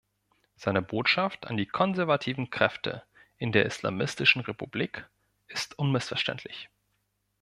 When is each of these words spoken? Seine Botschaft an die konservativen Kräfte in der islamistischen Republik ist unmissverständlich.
Seine 0.55 0.81
Botschaft 0.81 1.45
an 1.45 1.57
die 1.57 1.67
konservativen 1.67 2.49
Kräfte 2.49 3.03
in 3.37 3.51
der 3.51 3.67
islamistischen 3.67 4.41
Republik 4.41 5.07
ist 5.47 5.77
unmissverständlich. 5.77 6.71